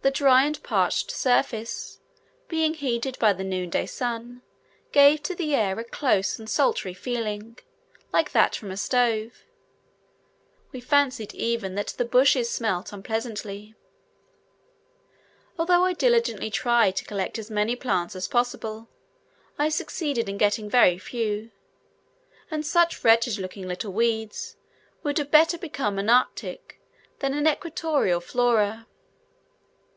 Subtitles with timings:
[0.00, 1.98] The dry and parched surface,
[2.46, 4.42] being heated by the noon day sun,
[4.92, 7.58] gave to the air a close and sultry feeling,
[8.12, 9.42] like that from a stove:
[10.70, 13.74] we fancied even that the bushes smelt unpleasantly.
[15.58, 18.86] Although I diligently tried to collect as many plants as possible,
[19.58, 21.50] I succeeded in getting very few;
[22.52, 24.54] and such wretched looking little weeds
[25.02, 26.80] would have better become an arctic
[27.18, 28.86] than an equatorial Flora.